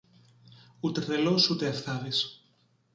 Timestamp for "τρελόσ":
1.01-1.49